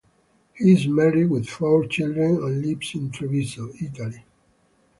He 0.53 0.73
is 0.73 0.87
married 0.87 1.29
with 1.29 1.47
four 1.47 1.85
children 1.85 2.37
and 2.37 2.63
lives 2.65 2.95
in 2.95 3.11
Treviso, 3.11 3.71
Italy. 3.79 4.23